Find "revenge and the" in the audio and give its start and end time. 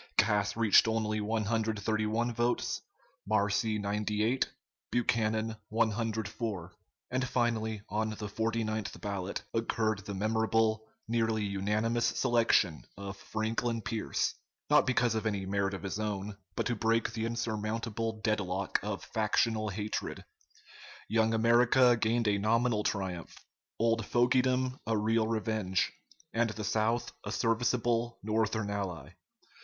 25.27-26.63